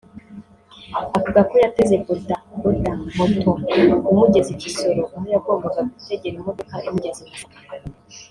Avuga 1.17 1.39
ko 1.49 1.55
yateze 1.63 1.95
Boda 2.05 2.37
Boda 2.61 2.93
(Moto) 3.17 3.51
imugeza 4.09 4.49
i 4.55 4.57
Kisoro 4.61 5.01
aho 5.15 5.25
yagombaga 5.33 5.79
gutegera 5.93 6.35
imodoka 6.37 6.73
imugeza 6.87 7.19
i 7.25 7.29
Masaka 7.31 7.71